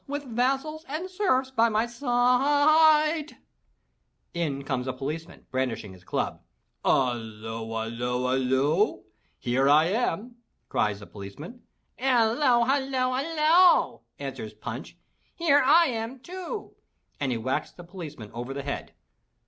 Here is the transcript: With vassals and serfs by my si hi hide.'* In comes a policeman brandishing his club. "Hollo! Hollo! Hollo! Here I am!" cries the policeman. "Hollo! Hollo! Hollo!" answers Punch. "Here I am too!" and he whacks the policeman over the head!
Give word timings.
With 0.07 0.23
vassals 0.23 0.83
and 0.87 1.11
serfs 1.11 1.51
by 1.51 1.69
my 1.69 1.85
si 1.85 2.07
hi 2.07 3.11
hide.'* 3.21 3.37
In 4.33 4.63
comes 4.63 4.87
a 4.87 4.93
policeman 4.93 5.45
brandishing 5.51 5.93
his 5.93 6.03
club. 6.03 6.41
"Hollo! 6.83 7.67
Hollo! 7.71 8.23
Hollo! 8.25 9.03
Here 9.37 9.69
I 9.69 9.85
am!" 9.89 10.37
cries 10.69 11.01
the 11.01 11.05
policeman. 11.05 11.61
"Hollo! 11.99 12.65
Hollo! 12.65 13.13
Hollo!" 13.13 14.01
answers 14.17 14.55
Punch. 14.55 14.97
"Here 15.35 15.61
I 15.63 15.85
am 15.89 16.17
too!" 16.19 16.73
and 17.19 17.31
he 17.31 17.37
whacks 17.37 17.69
the 17.69 17.83
policeman 17.83 18.31
over 18.31 18.55
the 18.55 18.63
head! 18.63 18.95